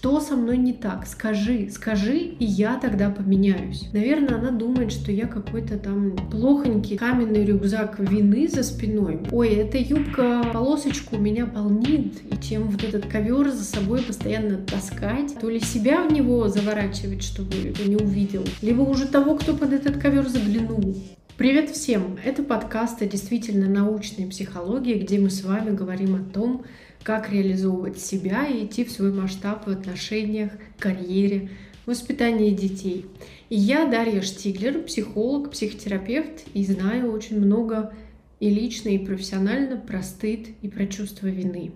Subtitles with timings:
[0.00, 1.08] Что со мной не так?
[1.08, 3.88] Скажи, скажи, и я тогда поменяюсь.
[3.92, 9.18] Наверное, она думает, что я какой-то там плохонький каменный рюкзак вины за спиной.
[9.32, 14.58] Ой, эта юбка полосочку у меня полнит, и чем вот этот ковер за собой постоянно
[14.58, 19.56] таскать, то ли себя в него заворачивать, чтобы я не увидел, либо уже того, кто
[19.56, 20.94] под этот ковер заглянул.
[21.38, 22.18] Привет всем!
[22.24, 26.64] Это подкаст о действительно научной психологии, где мы с вами говорим о том,
[27.02, 31.50] как реализовывать себя и идти в свой масштаб в отношениях, карьере,
[31.86, 33.06] воспитании детей.
[33.48, 37.94] И я Дарья Штиглер, психолог, психотерапевт, и знаю очень много
[38.40, 41.72] и лично, и профессионально про стыд и про чувство вины.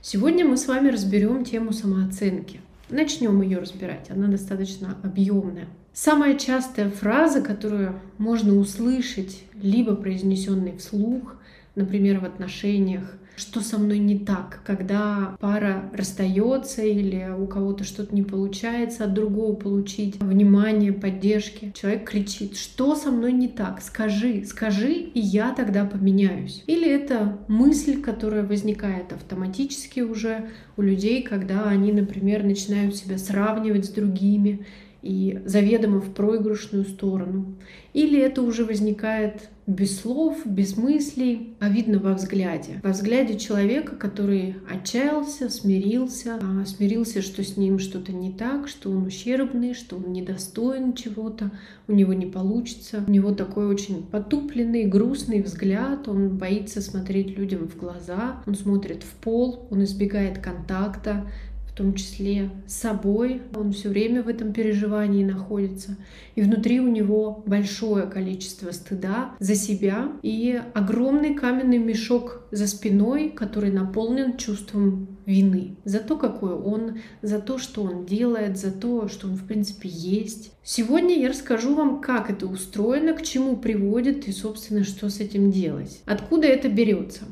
[0.00, 2.60] Сегодня мы с вами разберем тему самооценки.
[2.88, 4.10] Начнем ее разбирать.
[4.10, 5.66] Она достаточно объемная.
[5.92, 11.34] Самая частая фраза, которую можно услышать, либо произнесенный вслух,
[11.74, 18.14] например, в отношениях, что со мной не так, когда пара расстается или у кого-то что-то
[18.14, 21.72] не получается от другого получить внимание, поддержки.
[21.74, 26.64] Человек кричит, что со мной не так, скажи, скажи, и я тогда поменяюсь.
[26.66, 33.86] Или это мысль, которая возникает автоматически уже у людей, когда они, например, начинают себя сравнивать
[33.86, 34.66] с другими
[35.02, 37.54] и заведомо в проигрышную сторону.
[37.92, 42.80] Или это уже возникает без слов, без мыслей, а видно во взгляде.
[42.82, 48.90] Во взгляде человека, который отчаялся, смирился, а смирился, что с ним что-то не так, что
[48.90, 51.52] он ущербный, что он недостоин чего-то,
[51.86, 53.04] у него не получится.
[53.06, 59.02] У него такой очень потупленный, грустный взгляд, он боится смотреть людям в глаза, он смотрит
[59.02, 61.30] в пол, он избегает контакта,
[61.78, 63.40] том числе с собой.
[63.54, 65.96] Он все время в этом переживании находится.
[66.34, 73.30] И внутри у него большое количество стыда за себя и огромный каменный мешок за спиной,
[73.30, 79.08] который наполнен чувством вины за то, какой он, за то, что он делает, за то,
[79.08, 80.52] что он в принципе есть.
[80.64, 85.52] Сегодня я расскажу вам, как это устроено, к чему приводит и, собственно, что с этим
[85.52, 86.02] делать.
[86.06, 87.24] Откуда это берется.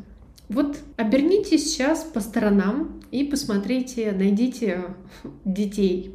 [0.49, 4.85] Вот обернитесь сейчас по сторонам и посмотрите, найдите
[5.45, 6.15] детей.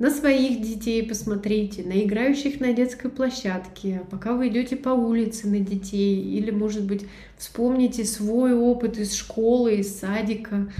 [0.00, 5.60] На своих детей посмотрите, на играющих на детской площадке, пока вы идете по улице на
[5.60, 7.06] детей, или, может быть,
[7.38, 10.72] вспомните свой опыт из школы, из садика.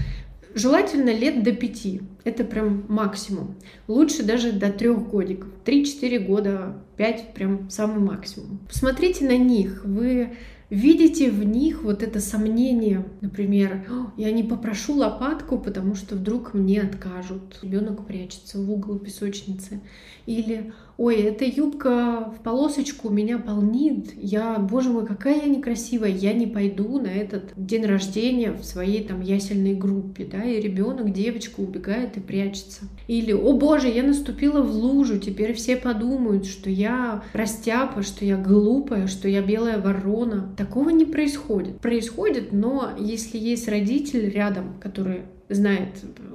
[0.53, 2.01] Желательно лет до пяти.
[2.25, 3.55] Это прям максимум.
[3.87, 5.49] Лучше даже до трех годиков.
[5.63, 8.59] Три-четыре года, пять прям самый максимум.
[8.67, 9.83] Посмотрите на них.
[9.85, 10.33] Вы
[10.75, 13.87] видите в них вот это сомнение, например,
[14.17, 17.59] я не попрошу лопатку, потому что вдруг мне откажут.
[17.61, 19.81] Ребенок прячется в угол песочницы.
[20.25, 26.33] Или ой, эта юбка в полосочку меня полнит, я, боже мой, какая я некрасивая, я
[26.33, 31.59] не пойду на этот день рождения в своей там ясельной группе, да, и ребенок, девочка
[31.59, 32.85] убегает и прячется.
[33.07, 38.37] Или, о боже, я наступила в лужу, теперь все подумают, что я растяпа, что я
[38.37, 40.53] глупая, что я белая ворона.
[40.57, 41.79] Такого не происходит.
[41.79, 45.89] Происходит, но если есть родитель рядом, который знает,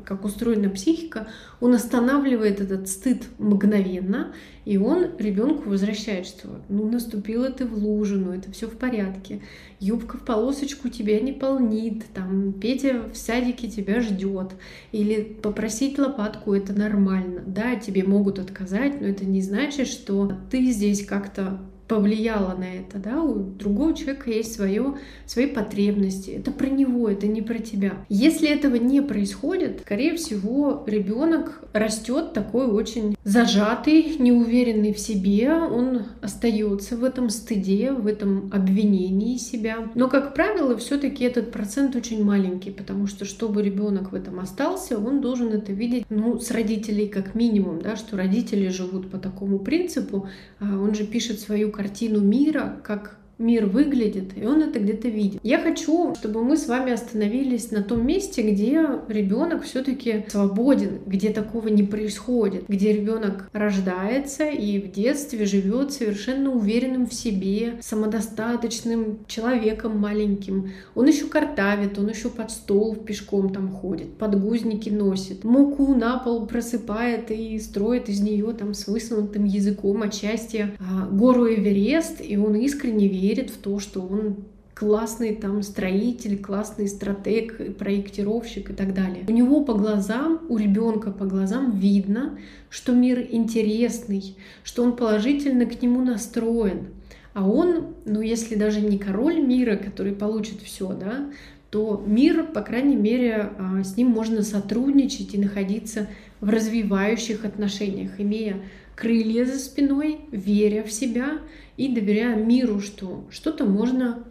[0.04, 1.28] как устроена психика,
[1.60, 4.32] он останавливает этот стыд мгновенно,
[4.64, 9.42] и он ребенку возвращает, что ну наступила ты в лужу, ну это все в порядке,
[9.80, 14.52] юбка в полосочку тебя не полнит, там Петя в садике тебя ждет,
[14.92, 20.70] или попросить лопатку это нормально, да, тебе могут отказать, но это не значит, что ты
[20.70, 21.58] здесь как-то
[21.90, 24.94] повлияло на это, да, у другого человека есть свое,
[25.26, 27.94] свои потребности, это про него, это не про тебя.
[28.08, 36.02] Если этого не происходит, скорее всего, ребенок растет такой очень зажатый, неуверенный в себе, он
[36.22, 39.90] остается в этом стыде, в этом обвинении себя.
[39.96, 44.96] Но, как правило, все-таки этот процент очень маленький, потому что, чтобы ребенок в этом остался,
[44.96, 49.58] он должен это видеть, ну, с родителей как минимум, да, что родители живут по такому
[49.58, 50.28] принципу,
[50.60, 55.40] а он же пишет свою картину мира, как мир выглядит, и он это где-то видит.
[55.42, 61.30] Я хочу, чтобы мы с вами остановились на том месте, где ребенок все-таки свободен, где
[61.30, 69.20] такого не происходит, где ребенок рождается и в детстве живет совершенно уверенным в себе, самодостаточным
[69.26, 70.70] человеком маленьким.
[70.94, 76.46] Он еще картавит, он еще под стол пешком там ходит, подгузники носит, муку на пол
[76.46, 82.54] просыпает и строит из нее там с высунутым языком отчасти а, гору Эверест, и он
[82.56, 84.36] искренне верит верит в то, что он
[84.74, 89.24] классный там строитель, классный стратег, проектировщик и так далее.
[89.28, 92.38] У него по глазам, у ребенка по глазам видно,
[92.70, 96.88] что мир интересный, что он положительно к нему настроен.
[97.34, 101.30] А он, ну если даже не король мира, который получит все, да,
[101.70, 106.08] то мир, по крайней мере, а, с ним можно сотрудничать и находиться
[106.40, 108.56] в развивающих отношениях, имея
[108.96, 111.38] крылья за спиной, веря в себя
[111.76, 114.24] и доверяя миру, что что-то можно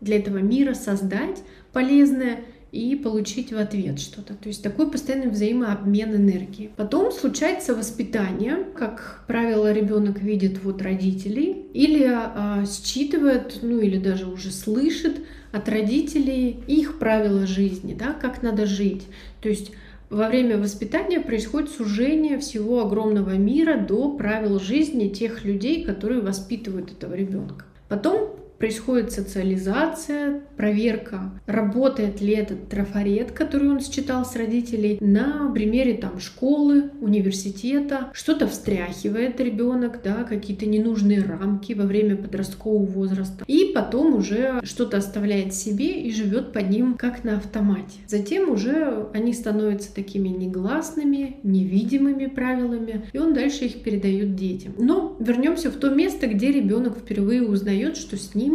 [0.00, 2.40] для этого мира создать полезное
[2.74, 4.34] и получить в ответ что-то.
[4.34, 6.70] То есть такой постоянный взаимообмен энергии.
[6.76, 8.64] Потом случается воспитание.
[8.74, 15.20] Как правило, ребенок видит вот родителей или а, считывает, ну или даже уже слышит
[15.52, 19.04] от родителей их правила жизни, да, как надо жить.
[19.40, 19.70] То есть
[20.10, 26.92] во время воспитания происходит сужение всего огромного мира до правил жизни тех людей, которые воспитывают
[26.92, 27.64] этого ребенка.
[27.88, 28.30] Потом
[28.64, 36.18] происходит социализация, проверка, работает ли этот трафарет, который он считал с родителей, на примере там
[36.18, 44.14] школы, университета, что-то встряхивает ребенок, да, какие-то ненужные рамки во время подросткового возраста, и потом
[44.14, 47.98] уже что-то оставляет себе и живет под ним как на автомате.
[48.06, 54.72] Затем уже они становятся такими негласными, невидимыми правилами, и он дальше их передает детям.
[54.78, 58.53] Но вернемся в то место, где ребенок впервые узнает, что с ним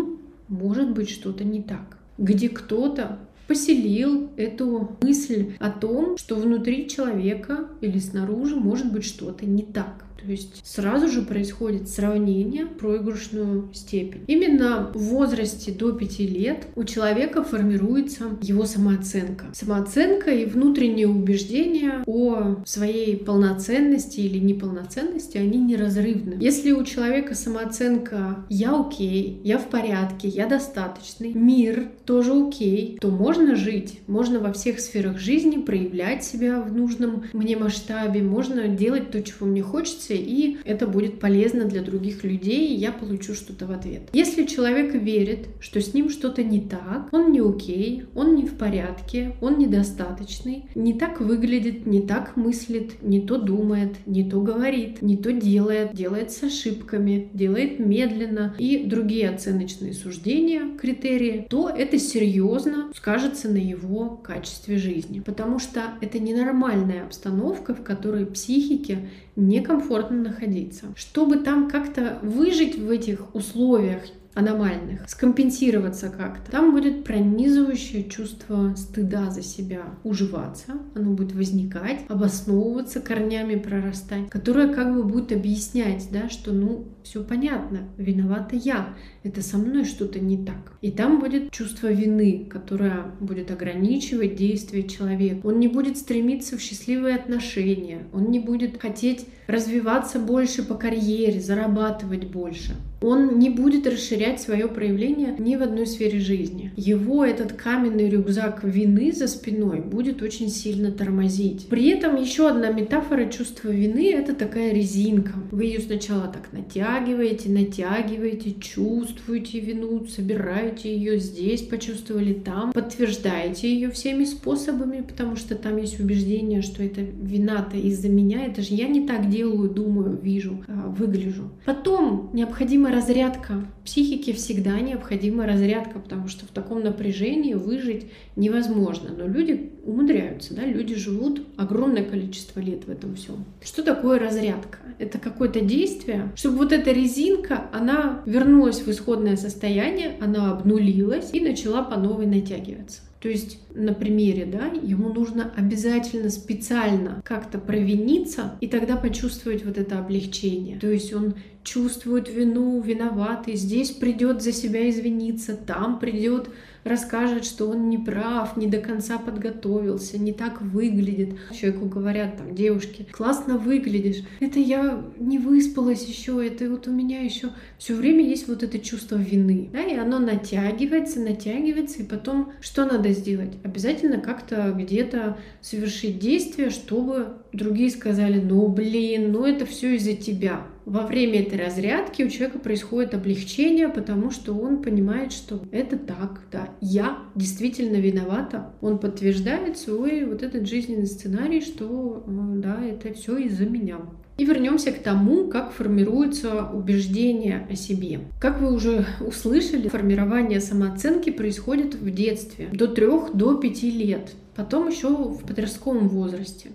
[0.50, 7.70] может быть что-то не так, где кто-то поселил эту мысль о том, что внутри человека
[7.82, 10.06] или снаружи может быть что-то не так.
[10.22, 14.24] То есть сразу же происходит сравнение проигрышную степень.
[14.28, 19.46] Именно в возрасте до 5 лет у человека формируется его самооценка.
[19.54, 26.38] Самооценка и внутренние убеждения о своей полноценности или неполноценности, они неразрывны.
[26.40, 33.10] Если у человека самооценка «я окей», «я в порядке», «я достаточный», «мир тоже окей», то
[33.10, 39.12] можно жить, можно во всех сферах жизни проявлять себя в нужном мне масштабе, можно делать
[39.12, 43.34] то, чего мне хочется, информации, и это будет полезно для других людей, и я получу
[43.34, 44.10] что-то в ответ.
[44.14, 48.56] Если человек верит, что с ним что-то не так, он не окей, он не в
[48.56, 55.02] порядке, он недостаточный, не так выглядит, не так мыслит, не то думает, не то говорит,
[55.02, 62.00] не то делает, делает с ошибками, делает медленно и другие оценочные суждения, критерии, то это
[62.00, 65.20] серьезно скажется на его качестве жизни.
[65.20, 69.10] Потому что это ненормальная обстановка, в которой психике
[69.40, 70.88] некомфортно находиться.
[70.96, 74.04] Чтобы там как-то выжить в этих условиях,
[74.34, 76.52] аномальных, скомпенсироваться как-то.
[76.52, 84.74] Там будет пронизывающее чувство стыда за себя уживаться, оно будет возникать, обосновываться, корнями прорастать, которое
[84.74, 88.94] как бы будет объяснять, да, что ну все понятно, виновата я,
[89.24, 90.74] это со мной что-то не так.
[90.82, 95.46] И там будет чувство вины, которое будет ограничивать действия человека.
[95.48, 101.42] Он не будет стремиться в счастливые отношения, он не будет хотеть развиваться больше по карьере,
[101.42, 102.76] зарабатывать больше.
[103.02, 106.72] Он не будет расширять свое проявление ни в одной сфере жизни.
[106.76, 111.68] Его этот каменный рюкзак вины за спиной будет очень сильно тормозить.
[111.70, 115.34] При этом еще одна метафора чувства вины— это такая резинка.
[115.52, 123.92] Вы ее сначала так натягиваете, натягиваете, чувствуете вину, собираете ее здесь, почувствовали там, подтверждаете ее
[123.92, 128.88] всеми способами, потому что там есть убеждение, что это вина-то из-за меня, это же я
[128.88, 131.52] не так делаю, думаю, вижу, а, выгляжу.
[131.66, 133.66] Потом необходимо разрядка.
[133.84, 139.10] Психике всегда необходима разрядка, потому что в таком напряжении выжить невозможно.
[139.18, 143.46] Но люди умудряются, да, люди живут огромное количество лет в этом всем.
[143.64, 144.80] Что такое разрядка?
[144.98, 151.40] Это какое-то действие, чтобы вот эта резинка, она вернулась в исходное состояние, она обнулилась и
[151.40, 153.02] начала по новой натягиваться.
[153.20, 159.78] То есть на примере, да, ему нужно обязательно специально как-то провиниться и тогда почувствовать вот
[159.78, 160.80] это облегчение.
[160.80, 166.50] То есть он чувствует вину, виноватый, здесь придет за себя извиниться, там придет
[166.84, 171.36] расскажет, что он не прав, не до конца подготовился, не так выглядит.
[171.54, 174.24] Человеку говорят, там, девушки, классно выглядишь.
[174.40, 178.80] Это я не выспалась еще, это вот у меня еще все время есть вот это
[178.80, 179.70] чувство вины.
[179.72, 183.54] Да, и оно натягивается, натягивается, и потом что надо сделать?
[183.64, 190.68] Обязательно как-то где-то совершить действие, чтобы другие сказали, ну блин, ну это все из-за тебя
[190.90, 196.42] во время этой разрядки у человека происходит облегчение, потому что он понимает, что это так,
[196.52, 198.74] да, я действительно виновата.
[198.82, 204.00] Он подтверждает свой вот этот жизненный сценарий, что э, да, это все из-за меня.
[204.38, 208.22] И вернемся к тому, как формируется убеждение о себе.
[208.42, 214.88] Как вы уже услышали, формирование самооценки происходит в детстве, до 3 до 5 лет, потом
[214.88, 216.72] еще в подростковом возрасте.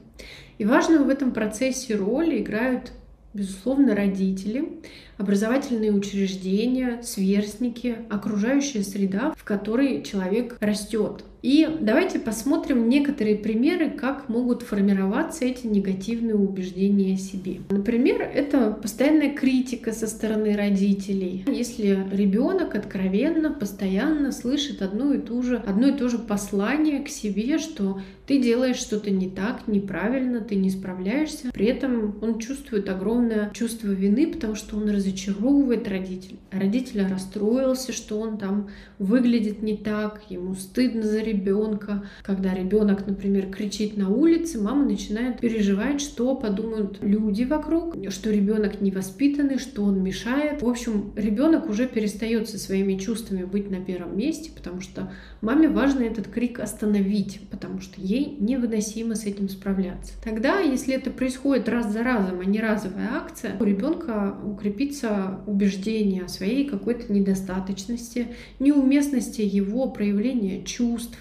[0.58, 2.92] И важную в этом процессе роль играют
[3.34, 4.80] безусловно, родители,
[5.18, 11.24] образовательные учреждения, сверстники, окружающая среда, в которой человек растет.
[11.44, 17.60] И давайте посмотрим некоторые примеры, как могут формироваться эти негативные убеждения о себе.
[17.68, 21.44] Например, это постоянная критика со стороны родителей.
[21.46, 27.10] Если ребенок откровенно, постоянно слышит одно и, ту же, одно и то же послание к
[27.10, 31.50] себе, что ты делаешь что-то не так, неправильно, ты не справляешься.
[31.52, 36.38] При этом он чувствует огромное чувство вины, потому что он разочаровывает родителя.
[36.50, 41.33] Родитель расстроился, что он там выглядит не так, ему стыдно за ребенка.
[42.22, 48.80] Когда ребенок, например, кричит на улице, мама начинает переживать, что подумают люди вокруг, что ребенок
[48.80, 50.62] невоспитанный, что он мешает.
[50.62, 55.68] В общем, ребенок уже перестает со своими чувствами быть на первом месте, потому что маме
[55.68, 60.14] важно этот крик остановить, потому что ей невыносимо с этим справляться.
[60.22, 66.24] Тогда, если это происходит раз за разом, а не разовая акция, у ребенка укрепится убеждение
[66.24, 71.18] о своей какой-то недостаточности, неуместности его проявления чувств,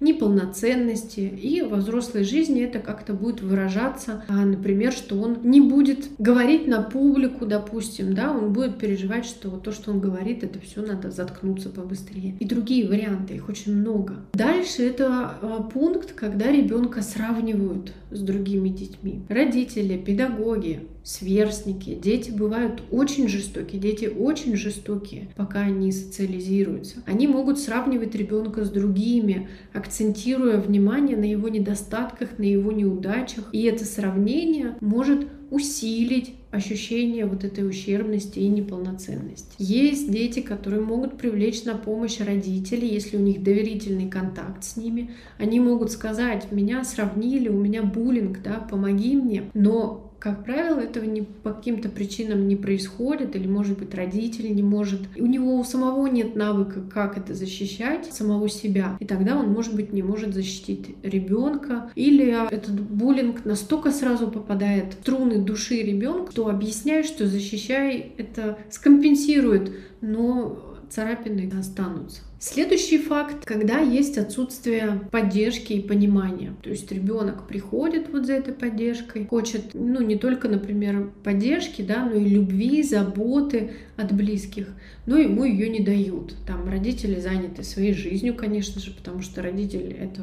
[0.00, 1.20] неполноценности.
[1.20, 6.66] И во взрослой жизни это как-то будет выражаться, а, например, что он не будет говорить
[6.66, 11.10] на публику, допустим, да, он будет переживать, что то, что он говорит, это все надо
[11.10, 12.36] заткнуться побыстрее.
[12.40, 14.16] И другие варианты, их очень много.
[14.34, 19.22] Дальше это а, пункт, когда ребенка сравнивают с другими детьми.
[19.28, 21.94] Родители, педагоги, сверстники.
[21.94, 26.96] Дети бывают очень жестокие, дети очень жестокие, пока они социализируются.
[27.06, 29.48] Они могут сравнивать ребенка с другими,
[29.86, 33.48] акцентируя внимание на его недостатках, на его неудачах.
[33.52, 39.54] И это сравнение может усилить ощущение вот этой ущербности и неполноценности.
[39.58, 45.10] Есть дети, которые могут привлечь на помощь родителей, если у них доверительный контакт с ними.
[45.38, 49.50] Они могут сказать, меня сравнили, у меня буллинг, да, помоги мне.
[49.54, 54.62] Но как правило, этого не, по каким-то причинам не происходит, или, может быть, родитель не
[54.62, 55.02] может.
[55.16, 58.96] У него у самого нет навыка, как это защищать, самого себя.
[59.00, 61.90] И тогда он, может быть, не может защитить ребенка.
[61.94, 68.58] Или этот буллинг настолько сразу попадает в струны души ребенка, что объясняет, что защищай, это
[68.70, 72.22] скомпенсирует, но царапины останутся.
[72.38, 76.54] Следующий факт, когда есть отсутствие поддержки и понимания.
[76.62, 82.04] То есть ребенок приходит вот за этой поддержкой, хочет, ну, не только, например, поддержки, да,
[82.04, 84.68] но и любви, заботы от близких,
[85.06, 86.34] но ему ее не дают.
[86.46, 90.22] Там родители заняты своей жизнью, конечно же, потому что родитель— это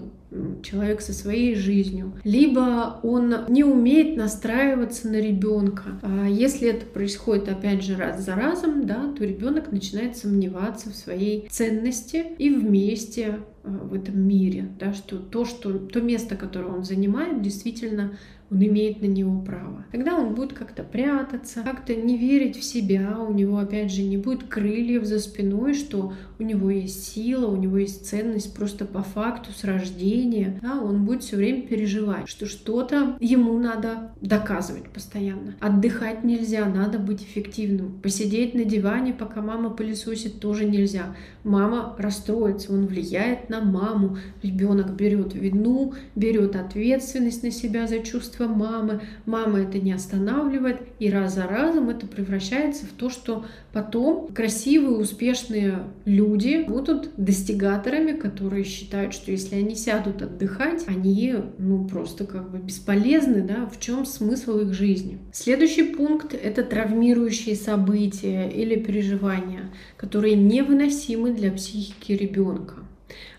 [0.62, 2.13] человек со своей жизнью.
[2.24, 6.00] Либо он не умеет настраиваться на ребенка.
[6.01, 10.96] А если это происходит, опять же, раз за разом, да, то ребенок начинает сомневаться в
[10.96, 16.36] своей ценности вместе и вместе э, в этом мире, да, что то, что то место,
[16.36, 18.17] которое он занимает, действительно
[18.53, 19.86] он имеет на него право.
[19.91, 24.17] Тогда он будет как-то прятаться, как-то не верить в себя, у него опять же не
[24.17, 29.01] будет крыльев за спиной, что у него есть сила, у него есть ценность просто по
[29.01, 30.60] факту с рождения.
[30.62, 35.55] Да, он будет все время переживать, что что-то ему надо доказывать постоянно.
[35.60, 38.00] Отдыхать нельзя, надо быть эффективным.
[38.01, 41.15] Посидеть на диване, пока мама пылесосит, тоже нельзя.
[41.43, 44.17] Мама расстроится, он влияет на маму.
[44.41, 50.81] Ребенок берет вину, берет ответственность на себя за чувства чувства мамы, мама это не останавливает,
[51.00, 58.13] и раз за разом это превращается в то, что потом красивые, успешные люди будут достигаторами,
[58.17, 63.79] которые считают, что если они сядут отдыхать, они ну просто как бы бесполезны, да, в
[63.79, 65.19] чем смысл их жизни.
[65.31, 72.82] Следующий пункт— это травмирующие события или переживания, которые невыносимы для психики ребенка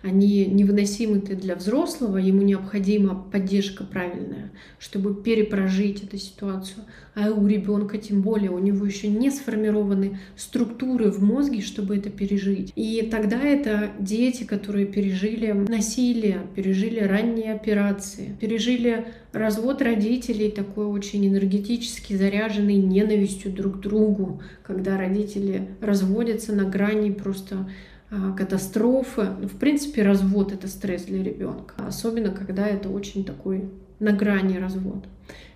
[0.05, 6.85] они невыносимы для взрослого, ему необходима поддержка правильная, чтобы перепрожить эту ситуацию.
[7.15, 12.11] А у ребенка тем более, у него еще не сформированы структуры в мозге, чтобы это
[12.11, 12.71] пережить.
[12.77, 21.27] И тогда это дети, которые пережили насилие, пережили ранние операции, пережили развод родителей, такой очень
[21.27, 27.71] энергетически заряженный ненавистью друг к другу, когда родители разводятся на грани просто
[28.37, 29.29] катастрофы.
[29.41, 34.59] Ну, в принципе, развод— это стресс для ребенка, особенно когда это очень такой на грани
[34.59, 35.05] развод.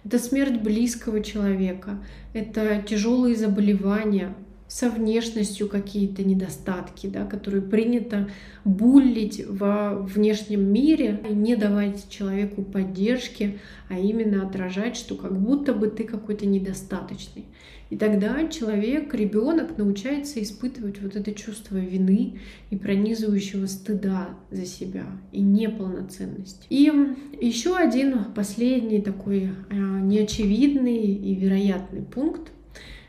[0.04, 1.98] Это смерть близкого человека,
[2.32, 4.34] это тяжелые заболевания,
[4.68, 8.28] со внешностью какие-то недостатки, да, которые принято
[8.64, 15.72] буллить во внешнем мире и не давать человеку поддержки, а именно отражать, что как будто
[15.72, 17.46] бы ты какой-то недостаточный.
[17.90, 22.38] И тогда человек, ребенок научается испытывать вот это чувство вины
[22.70, 26.66] и пронизывающего стыда за себя и неполноценность.
[26.68, 26.92] И
[27.40, 32.52] еще один последний такой а, неочевидный и вероятный пункт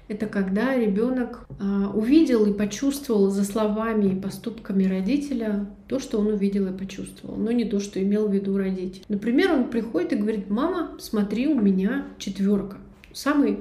[0.10, 6.28] это когда ребенок а, увидел и почувствовал за словами и поступками родителя то, что он
[6.28, 9.04] увидел и почувствовал, но не то, что имел в виду родитель.
[9.08, 12.78] Например, он приходит и говорит, мама, смотри, у меня четверка.
[13.14, 13.60] Самый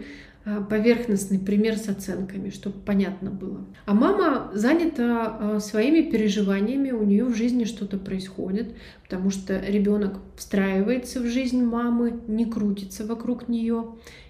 [0.69, 3.64] поверхностный пример с оценками, чтобы понятно было.
[3.87, 8.75] А мама занята а, своими переживаниями, у нее в жизни что-то происходит,
[9.09, 13.87] потому что ребенок встраивается в жизнь мамы, не крутится вокруг нее.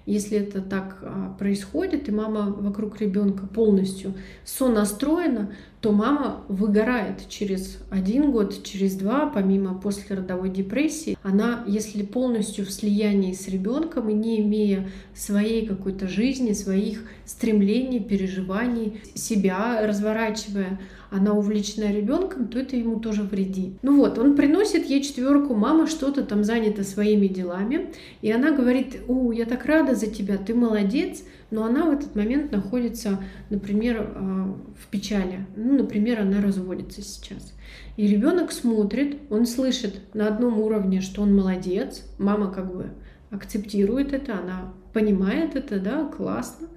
[0.06, 7.78] Если это так а, происходит, и мама вокруг ребенка полностью сонастроена, то мама выгорает через
[7.90, 11.18] один год, через два, помимо послеродовой депрессии.
[11.24, 17.98] Она, если полностью в слиянии с ребенком и не имея своей какой-то жизни, своих стремлений,
[17.98, 20.78] переживаний, себя разворачивая,
[21.10, 23.78] она увлечена ребенком, то это ему тоже вредит.
[23.82, 28.98] Ну вот, он приносит ей четверку, мама что-то там занята своими делами, и она говорит,
[29.08, 34.12] о, я так рада за тебя, ты молодец, но она в этот момент находится, например,
[34.14, 35.46] а, в печали.
[35.56, 37.54] Ну, например, она разводится сейчас.
[37.96, 42.90] И ребенок смотрит, он слышит на одном уровне, что он молодец, мама как бы
[43.30, 46.68] акцептирует это, она понимает это, да, классно,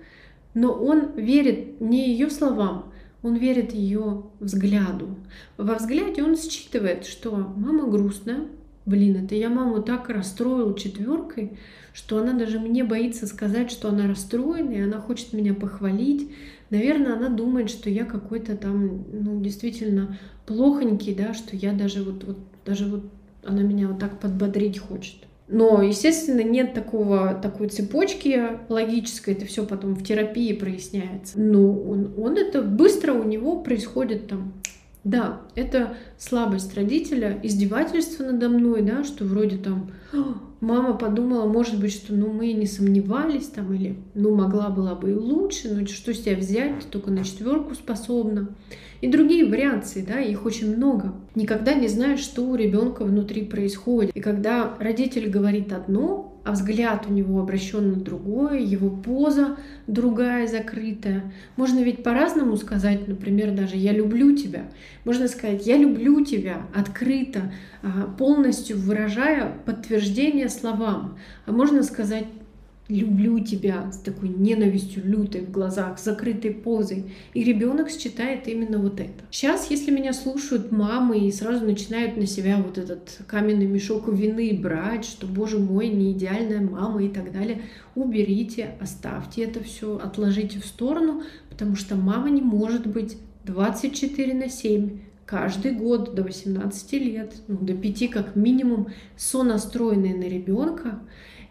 [0.53, 2.90] но он верит не ее словам,
[3.23, 5.17] он верит ее взгляду.
[5.57, 8.47] Во взгляде он считывает, что мама грустная,
[8.85, 11.57] блин, это я маму так расстроил четверкой,
[11.93, 16.31] что она даже мне боится сказать, что она расстроена, и она хочет меня похвалить.
[16.69, 22.23] Наверное, она думает, что я какой-то там, ну, действительно плохонький, да, что я даже вот,
[22.23, 23.03] вот даже вот
[23.43, 25.17] она меня вот так подбодрить хочет.
[25.51, 31.39] Но, естественно, нет такого, такой цепочки логической, это все потом в терапии проясняется.
[31.39, 34.53] Но он, он это быстро у него происходит там
[35.03, 39.91] да, это слабость родителя, издевательство надо мной, да, что вроде там
[40.61, 45.11] мама подумала, может быть, что ну мы не сомневались там или ну могла была бы
[45.11, 48.49] и лучше, но что с тебя взять, ты только на четверку способна.
[49.01, 51.15] И другие вариации, да, их очень много.
[51.33, 54.15] Никогда не знаешь, что у ребенка внутри происходит.
[54.15, 60.47] И когда родитель говорит одно, а взгляд у него обращен на другое, его поза другая,
[60.47, 61.31] закрытая.
[61.55, 64.63] Можно ведь по-разному сказать, например, даже «я люблю тебя».
[65.03, 67.51] Можно сказать «я люблю тебя» открыто,
[68.17, 71.17] полностью выражая подтверждение словам.
[71.45, 72.25] А можно сказать
[72.91, 77.05] люблю тебя с такой ненавистью лютой в глазах, закрытой позой.
[77.33, 79.23] И ребенок считает именно вот это.
[79.31, 84.59] Сейчас, если меня слушают мамы и сразу начинают на себя вот этот каменный мешок вины
[84.61, 87.61] брать, что, боже мой, не идеальная мама и так далее,
[87.95, 94.49] уберите, оставьте это все, отложите в сторону, потому что мама не может быть 24 на
[94.49, 100.99] 7 каждый год до 18 лет, ну, до 5 как минимум, сонастроенные на ребенка.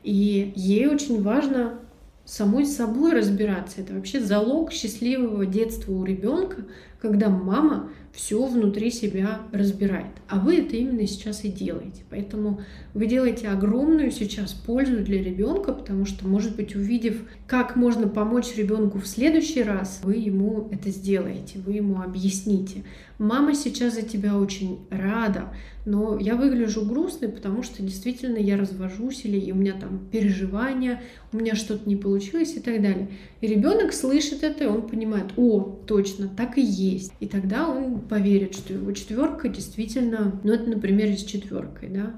[0.02, 1.80] И ей очень важно
[2.24, 3.80] самой собой разбираться.
[3.80, 6.64] Это вообще залог счастливого детства у ребенка,
[7.00, 10.10] когда мама все внутри себя разбирает.
[10.28, 12.02] А вы это именно сейчас и делаете.
[12.10, 12.60] Поэтому
[12.92, 18.56] вы делаете огромную сейчас пользу для ребенка, потому что, может быть, увидев, как можно помочь
[18.56, 22.84] ребенку в следующий раз, вы ему это сделаете, вы ему объясните.
[23.18, 25.54] Мама сейчас за тебя очень рада,
[25.86, 31.36] но я выгляжу грустной, потому что действительно я развожусь или у меня там переживания, у
[31.38, 33.08] меня что-то не получилось и так далее.
[33.40, 36.89] И ребенок слышит это, и он понимает, о, точно, так и есть.
[36.98, 42.14] И тогда он поверит, что его четверка действительно, ну это, например, с четверкой, да.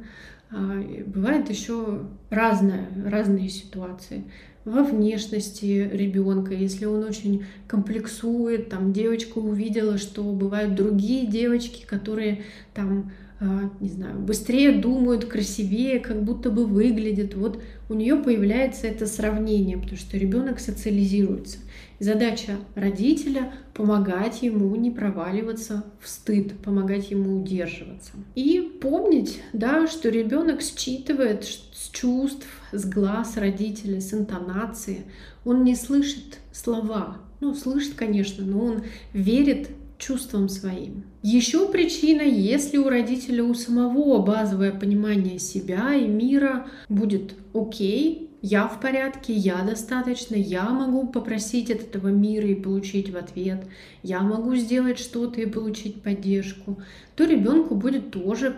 [0.51, 4.25] А, бывает еще разное, разные ситуации
[4.65, 12.43] во внешности ребенка, если он очень комплексует, там девочка увидела, что бывают другие девочки, которые
[12.75, 17.35] там а, не знаю, быстрее думают, красивее, как будто бы выглядят.
[17.35, 21.59] Вот у нее появляется это сравнение, потому что ребенок социализируется.
[22.03, 28.15] Задача родителя помогать ему не проваливаться в стыд, помогать ему удерживаться.
[28.35, 35.05] И помнить, да, что ребенок считывает с чувств, с глаз родителя, с интонации.
[35.45, 37.19] Он не слышит слова.
[37.39, 41.05] Ну, слышит, конечно, но он верит чувствам своим.
[41.23, 48.67] Еще причина, если у родителя у самого базовое понимание себя и мира будет окей, я
[48.67, 53.65] в порядке, я достаточно, я могу попросить от этого мира и получить в ответ,
[54.03, 56.83] я могу сделать что-то и получить поддержку,
[57.15, 58.57] то ребенку будет тоже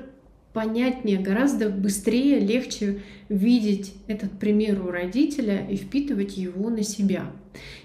[0.55, 7.27] понятнее, гораздо быстрее, легче видеть этот пример у родителя и впитывать его на себя.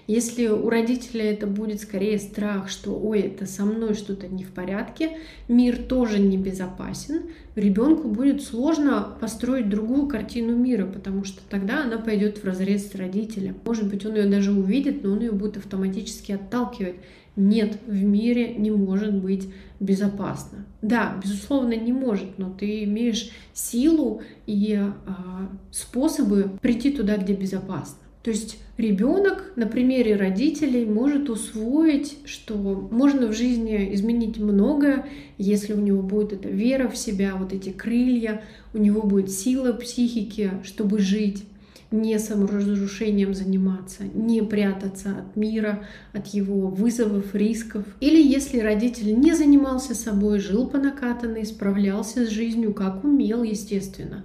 [0.06, 4.50] Если у родителя это будет скорее страх, что ой, это со мной что-то не в
[4.50, 11.98] порядке, мир тоже небезопасен, ребенку будет сложно построить другую картину мира, потому что тогда она
[11.98, 13.56] пойдет в разрез с родителем.
[13.64, 16.96] Может быть, он ее даже увидит, но он ее будет автоматически отталкивать.
[17.36, 20.66] Нет, в мире не может быть безопасно.
[20.82, 27.96] Да, безусловно, не может, но ты имеешь силу и а, способы прийти туда, где безопасно.
[28.22, 32.54] То есть ребенок на примере родителей может усвоить, что
[32.90, 35.06] можно в жизни изменить многое,
[35.38, 38.42] если у него будет эта вера в себя, вот эти крылья,
[38.74, 41.44] у него будет сила психики, чтобы жить
[41.90, 47.84] не саморазрушением заниматься, не прятаться от мира, от его вызовов, рисков.
[48.00, 54.24] Или если родитель не занимался собой, жил по накатанной, справлялся с жизнью, как умел, естественно.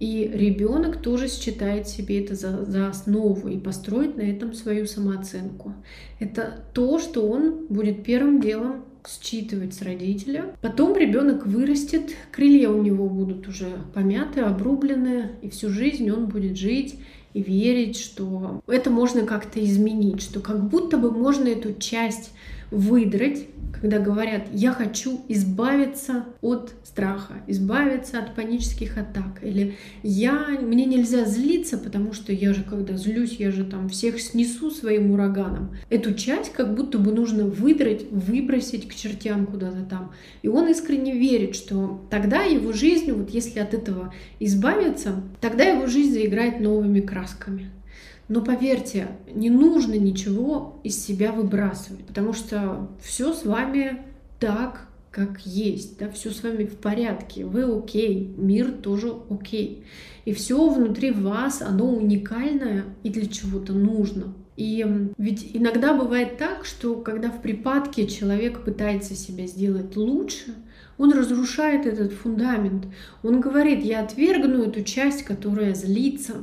[0.00, 5.74] И ребенок тоже считает себе это за, за основу и построит на этом свою самооценку.
[6.18, 10.54] Это то, что он будет первым делом считывать с родителя.
[10.60, 16.56] Потом ребенок вырастет, крылья у него будут уже помяты, обрублены, и всю жизнь он будет
[16.56, 16.98] жить
[17.34, 22.32] и верить, что это можно как-то изменить, что как будто бы можно эту часть
[22.72, 23.46] выдрать,
[23.82, 31.24] когда говорят, я хочу избавиться от страха, избавиться от панических атак, или я, мне нельзя
[31.24, 35.76] злиться, потому что я же, когда злюсь, я же там всех снесу своим ураганом.
[35.90, 40.12] Эту часть как будто бы нужно выдрать, выбросить к чертям куда-то там.
[40.42, 45.86] И он искренне верит, что тогда его жизнь, вот если от этого избавиться, тогда его
[45.86, 47.70] жизнь заиграет новыми красками.
[48.28, 54.02] Но поверьте, не нужно ничего из себя выбрасывать, потому что все с вами
[54.38, 59.84] так, как есть, да, все с вами в порядке, вы окей, мир тоже окей.
[60.24, 64.34] И все внутри вас, оно уникальное и для чего-то нужно.
[64.56, 64.86] И
[65.18, 70.54] ведь иногда бывает так, что когда в припадке человек пытается себя сделать лучше,
[70.98, 72.86] он разрушает этот фундамент.
[73.22, 76.34] Он говорит, я отвергну эту часть, которая злится,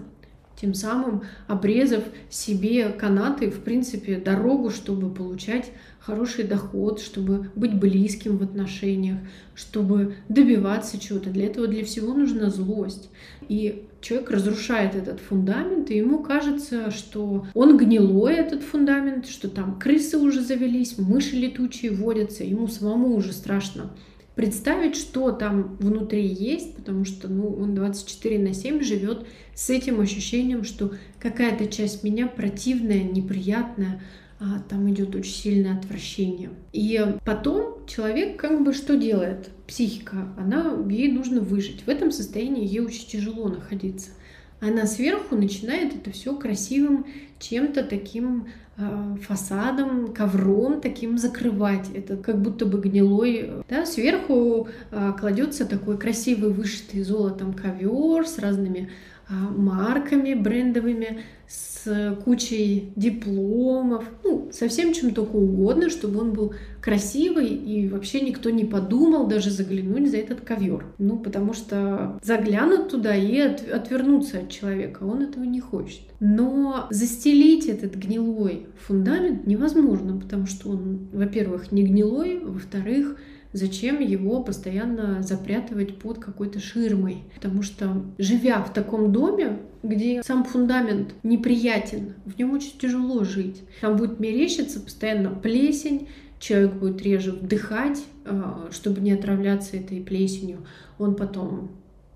[0.60, 8.38] тем самым обрезав себе канаты, в принципе, дорогу, чтобы получать хороший доход, чтобы быть близким
[8.38, 9.20] в отношениях,
[9.56, 11.30] чтобы добиваться чего-то.
[11.30, 13.10] Для этого для всего нужна злость.
[13.48, 19.80] И человек разрушает этот фундамент, и ему кажется, что он гнилой, этот фундамент, что там
[19.80, 23.92] крысы уже завелись, мыши летучие водятся, ему самому уже страшно
[24.40, 30.00] представить, что там внутри есть, потому что ну, он 24 на 7 живет с этим
[30.00, 34.02] ощущением, что какая-то часть меня противная, неприятная,
[34.40, 36.52] а там идет очень сильное отвращение.
[36.72, 39.50] И потом человек как бы что делает?
[39.68, 41.82] Психика, она, ей нужно выжить.
[41.86, 44.12] В этом состоянии ей очень тяжело находиться.
[44.62, 47.06] Она сверху начинает это все красивым
[47.40, 51.90] чем-то таким э, фасадом, ковром таким закрывать.
[51.94, 53.50] Это как будто бы гнилой.
[53.70, 53.86] Да?
[53.86, 58.90] Сверху э, кладется такой красивый вышитый золотом ковер с разными
[59.30, 67.88] марками брендовыми, с кучей дипломов, ну, совсем чем только угодно, чтобы он был красивый и
[67.88, 70.86] вообще никто не подумал даже заглянуть за этот ковер.
[71.00, 76.02] Ну, потому что заглянут туда и отвернуться от человека, он этого не хочет.
[76.20, 83.16] Но застелить этот гнилой фундамент невозможно, потому что он, во-первых, не гнилой, во-вторых,
[83.54, 87.24] зачем его постоянно запрятывать под какой-то ширмой.
[87.36, 93.64] Потому что, живя в таком доме, где сам фундамент неприятен, в нем очень тяжело жить.
[93.82, 96.08] Там будет мерещиться постоянно плесень,
[96.40, 100.66] человек будет реже вдыхать, а, чтобы не отравляться этой плесенью.
[100.98, 101.72] Он потом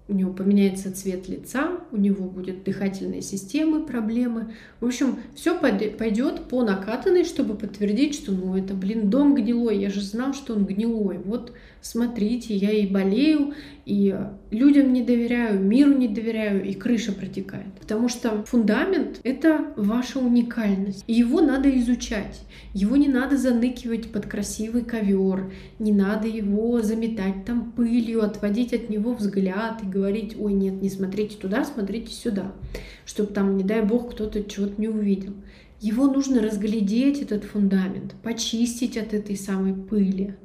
[0.08, 4.54] у него поменяется цвет лица, у него будет дыхательные системы, проблемы.
[4.82, 9.90] В общем, все пойдет по накатанной, чтобы подтвердить, что ну это, блин, дом гнилой, я
[9.90, 11.20] же знал, что он гнилой.
[11.20, 13.54] Вот смотрите, я и болею,
[13.86, 14.18] и
[14.50, 17.74] людям не доверяю, миру не доверяю, и крыша протекает.
[17.80, 21.04] Потому что фундамент— это ваша уникальность.
[21.06, 22.42] И его надо изучать.
[22.74, 28.90] Его не надо заныкивать под красивый ковер, не надо его заметать там пылью, отводить от
[28.90, 32.54] него взгляд и говорить, ой, нет, не смотрите туда, смотрите сюда,
[33.06, 35.34] чтобы там, не дай бог, кто-то чего-то не увидел.
[35.82, 40.36] Его нужно разглядеть, этот фундамент, почистить от этой самой пыли,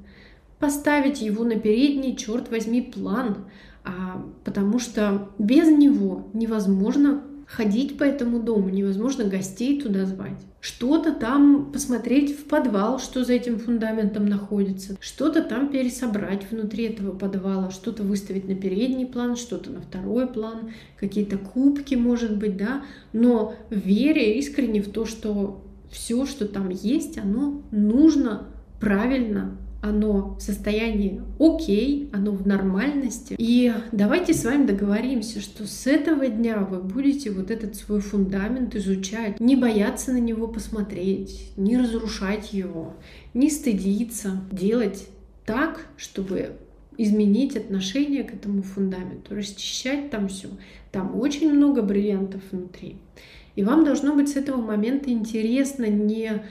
[0.58, 3.46] поставить его на передний, черт возьми, план,
[3.84, 10.38] а, потому что без него невозможно ходить по этому дому, невозможно гостей туда звать.
[10.60, 17.16] Что-то там посмотреть в подвал, что за этим фундаментом находится, что-то там пересобрать внутри этого
[17.16, 22.82] подвала, что-то выставить на передний план, что-то на второй план, какие-то кубки, может быть, да,
[23.14, 28.48] но вере искренне в то, что все, что там есть, оно нужно
[28.80, 33.34] правильно оно в состоянии окей, оно в нормальности.
[33.38, 38.74] И давайте с вами договоримся, что с этого дня вы будете вот этот свой фундамент
[38.74, 42.94] изучать, не бояться на него посмотреть, не разрушать его,
[43.34, 45.08] не стыдиться, делать
[45.46, 46.56] так, чтобы
[46.96, 50.48] изменить отношение к этому фундаменту, расчищать там все.
[50.90, 52.96] Там очень много бриллиантов внутри.
[53.54, 56.42] И вам должно быть с этого момента интересно не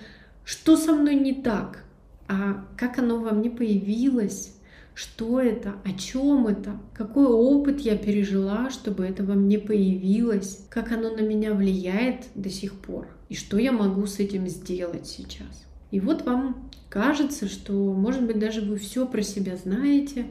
[0.48, 1.84] что со мной не так,
[2.28, 4.54] а как оно во мне появилось,
[4.94, 10.92] что это, о чем это, какой опыт я пережила, чтобы это во мне появилось, как
[10.92, 15.68] оно на меня влияет до сих пор, и что я могу с этим сделать сейчас.
[15.92, 20.26] И вот вам кажется, что, может быть, даже вы все про себя знаете,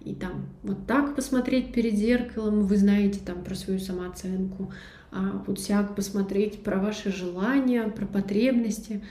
[0.00, 4.72] и там вот так посмотреть перед зеркалом, вы знаете там про свою самооценку,
[5.10, 9.02] а вот всяк посмотреть про ваши желания, про потребности,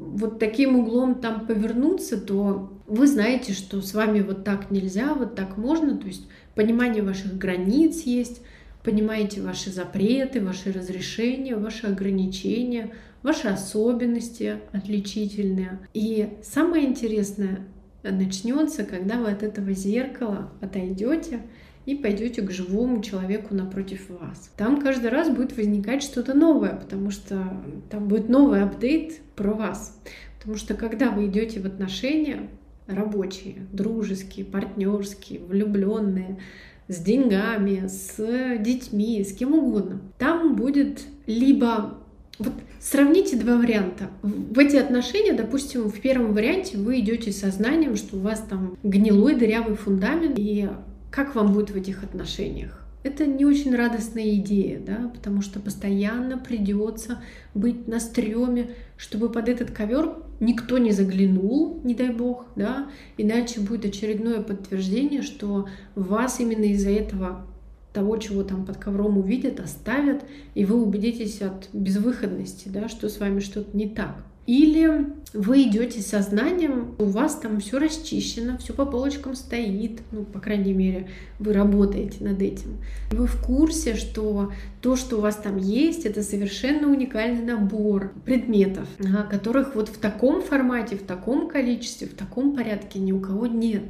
[0.00, 5.34] вот таким углом там повернуться, то вы знаете, что с вами вот так нельзя, вот
[5.34, 8.40] так можно, то есть понимание ваших границ есть,
[8.82, 15.78] понимаете ваши запреты, ваши разрешения, ваши ограничения, ваши особенности отличительные.
[15.92, 17.66] И самое интересное
[18.02, 21.42] начнется, когда вы от этого зеркала отойдете
[21.90, 24.50] и пойдете к живому человеку напротив вас.
[24.56, 27.42] Там каждый раз будет возникать что-то новое, потому что
[27.90, 30.00] там будет новый апдейт про вас.
[30.38, 32.48] Потому что когда вы идете в отношения
[32.86, 36.38] рабочие, дружеские, партнерские, влюбленные,
[36.86, 38.16] с деньгами, с
[38.58, 41.98] детьми, с кем угодно, там будет либо
[42.38, 44.10] вот сравните два варианта.
[44.22, 48.76] В эти отношения, допустим, в первом варианте вы идете со знанием, что у вас там
[48.82, 50.68] гнилой дырявый фундамент, и
[51.10, 52.80] как вам будет в этих отношениях?
[53.02, 57.22] Это не очень радостная идея, да, потому что постоянно придется
[57.54, 63.60] быть на стреме, чтобы под этот ковер никто не заглянул, не дай бог, да, иначе
[63.60, 67.46] будет очередное подтверждение, что вас именно из-за этого
[67.94, 70.22] того, чего там под ковром увидят, оставят,
[70.54, 74.24] и вы убедитесь от безвыходности, да, что с вами что-то не так.
[74.50, 80.24] Или вы идете со знанием, у вас там все расчищено, все по полочкам стоит, ну,
[80.24, 81.08] по крайней мере,
[81.38, 82.78] вы работаете над этим.
[83.12, 88.88] Вы в курсе, что то, что у вас там есть, это совершенно уникальный набор предметов,
[89.30, 93.84] которых вот в таком формате, в таком количестве, в таком порядке ни у кого нет.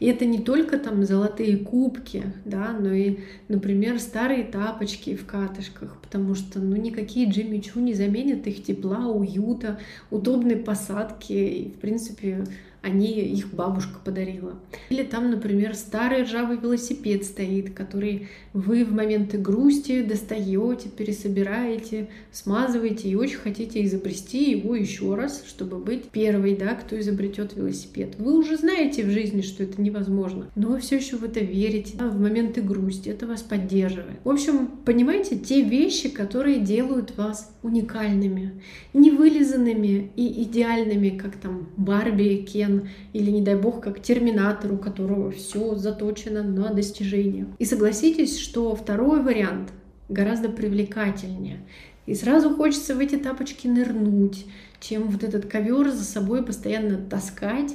[0.00, 6.00] И это не только там золотые кубки, да, но и, например, старые тапочки в катышках,
[6.00, 9.80] потому что, ну, никакие Джимми Чу не заменят их тепла, уюта,
[10.10, 12.44] удобной посадки и, в принципе,
[12.82, 14.54] они их бабушка подарила.
[14.88, 23.08] Или там, например, старый ржавый велосипед стоит, который вы в моменты грусти достаете, пересобираете, смазываете
[23.08, 28.14] и очень хотите изобрести его еще раз, чтобы быть первой, да, кто изобретет велосипед.
[28.18, 31.94] Вы уже знаете в жизни, что это невозможно, но вы все еще в это верите,
[31.98, 34.20] да, в моменты грусти, это вас поддерживает.
[34.24, 38.60] В общем, понимаете, те вещи, которые делают вас уникальными,
[38.94, 42.67] невылизанными и идеальными, как там Барби, Кен
[43.12, 47.46] или, не дай бог, как Терминатор, у которого все заточено на достижение.
[47.58, 49.72] И согласитесь, что второй вариант
[50.08, 51.60] гораздо привлекательнее.
[52.06, 54.46] И сразу хочется в эти тапочки нырнуть,
[54.80, 57.74] чем вот этот ковер за собой постоянно таскать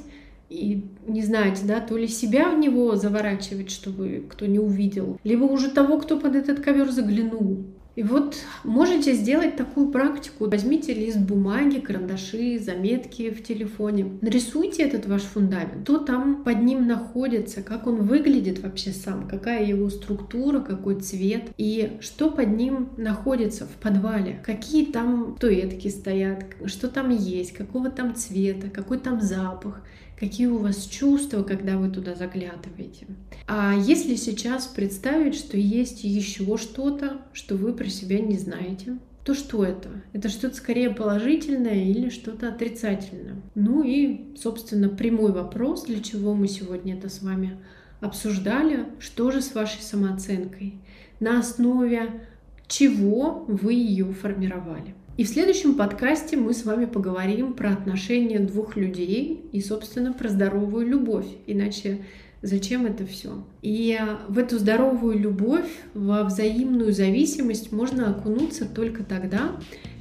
[0.50, 5.44] и не знаете, да, то ли себя в него заворачивать, чтобы кто не увидел, либо
[5.44, 7.64] уже того, кто под этот ковер заглянул.
[7.96, 10.50] И вот можете сделать такую практику.
[10.50, 14.18] Возьмите лист бумаги, карандаши, заметки в телефоне.
[14.20, 15.82] Нарисуйте этот ваш фундамент.
[15.84, 21.50] Что там под ним находится, как он выглядит вообще сам, какая его структура, какой цвет
[21.56, 24.40] и что под ним находится в подвале.
[24.44, 29.82] Какие там туетки стоят, что там есть, какого там цвета, какой там запах
[30.18, 33.06] какие у вас чувства, когда вы туда заглядываете.
[33.46, 39.34] А если сейчас представить, что есть еще что-то, что вы про себя не знаете, то
[39.34, 39.88] что это?
[40.12, 43.36] Это что-то скорее положительное или что-то отрицательное?
[43.54, 47.58] Ну и, собственно, прямой вопрос, для чего мы сегодня это с вами
[48.00, 50.78] обсуждали, что же с вашей самооценкой,
[51.20, 52.26] на основе
[52.66, 54.94] чего вы ее формировали.
[55.16, 60.28] И в следующем подкасте мы с вами поговорим про отношения двух людей и, собственно, про
[60.28, 61.26] здоровую любовь.
[61.46, 62.00] Иначе
[62.42, 63.44] зачем это все?
[63.62, 63.96] И
[64.28, 69.52] в эту здоровую любовь, во взаимную зависимость можно окунуться только тогда,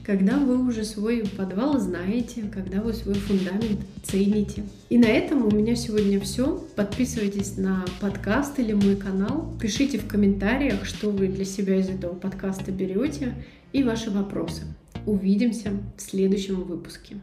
[0.03, 4.63] когда вы уже свой подвал знаете, когда вы свой фундамент цените.
[4.89, 6.59] И на этом у меня сегодня все.
[6.75, 9.53] Подписывайтесь на подкаст или мой канал.
[9.61, 13.35] Пишите в комментариях, что вы для себя из этого подкаста берете
[13.73, 14.63] и ваши вопросы.
[15.05, 17.17] Увидимся в следующем выпуске.